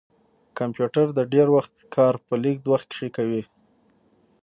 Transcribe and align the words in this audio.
کمپیوټر 0.57 1.05
د 1.13 1.19
ډير 1.33 1.47
وخت 1.55 1.73
کار 1.95 2.13
په 2.25 2.33
لږ 2.43 2.57
وخت 2.71 2.87
کښې 2.91 3.09
کوي 3.17 3.43